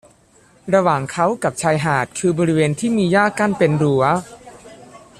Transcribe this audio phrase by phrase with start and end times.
[0.73, 4.03] ระหว่างเขากับชายหาดคือบริเวณที่มีหญ้ากั้นเป็นรั้ว